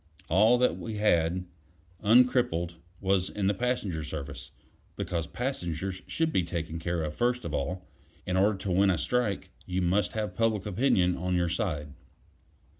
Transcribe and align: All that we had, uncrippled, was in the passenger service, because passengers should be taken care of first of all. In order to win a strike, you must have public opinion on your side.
All 0.29 0.57
that 0.57 0.79
we 0.79 0.95
had, 0.95 1.45
uncrippled, 2.01 2.73
was 2.99 3.29
in 3.29 3.45
the 3.45 3.53
passenger 3.53 4.03
service, 4.03 4.49
because 4.95 5.27
passengers 5.27 6.01
should 6.07 6.33
be 6.33 6.41
taken 6.41 6.79
care 6.79 7.03
of 7.03 7.15
first 7.15 7.45
of 7.45 7.53
all. 7.53 7.85
In 8.25 8.35
order 8.35 8.57
to 8.57 8.71
win 8.71 8.89
a 8.89 8.97
strike, 8.97 9.51
you 9.67 9.79
must 9.79 10.13
have 10.13 10.33
public 10.33 10.65
opinion 10.65 11.15
on 11.15 11.35
your 11.35 11.49
side. 11.49 11.93